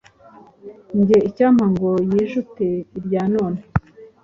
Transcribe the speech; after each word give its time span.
Jye 1.05 1.17
icyampa 1.29 1.65
ngo 1.73 1.89
yijute 2.09 2.65
irya 2.97 3.23
none!” 3.33 3.59